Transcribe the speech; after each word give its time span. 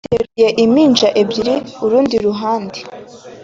Ateruye 0.05 0.47
impinja 0.63 1.07
ebyiri 1.21 1.55
urundi 1.83 2.15
ku 2.17 2.23
ruhande 2.27 2.79